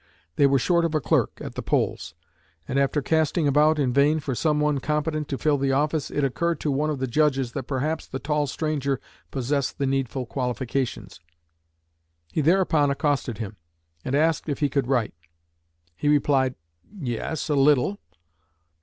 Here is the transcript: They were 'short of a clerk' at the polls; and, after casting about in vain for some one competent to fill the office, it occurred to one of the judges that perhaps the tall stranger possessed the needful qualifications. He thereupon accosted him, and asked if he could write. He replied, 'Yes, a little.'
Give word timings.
They 0.35 0.47
were 0.47 0.57
'short 0.57 0.83
of 0.83 0.95
a 0.95 0.99
clerk' 0.99 1.39
at 1.41 1.53
the 1.53 1.61
polls; 1.61 2.15
and, 2.67 2.79
after 2.79 3.03
casting 3.03 3.47
about 3.47 3.77
in 3.77 3.93
vain 3.93 4.19
for 4.19 4.33
some 4.33 4.59
one 4.59 4.79
competent 4.79 5.27
to 5.27 5.37
fill 5.37 5.59
the 5.59 5.73
office, 5.73 6.09
it 6.09 6.23
occurred 6.23 6.59
to 6.61 6.71
one 6.71 6.89
of 6.89 6.97
the 6.97 7.05
judges 7.05 7.51
that 7.51 7.67
perhaps 7.67 8.07
the 8.07 8.17
tall 8.17 8.47
stranger 8.47 8.99
possessed 9.29 9.77
the 9.77 9.85
needful 9.85 10.25
qualifications. 10.25 11.19
He 12.31 12.41
thereupon 12.41 12.89
accosted 12.89 13.37
him, 13.37 13.57
and 14.03 14.15
asked 14.15 14.49
if 14.49 14.57
he 14.57 14.69
could 14.69 14.87
write. 14.87 15.13
He 15.95 16.07
replied, 16.07 16.55
'Yes, 16.99 17.47
a 17.47 17.53
little.' 17.55 17.99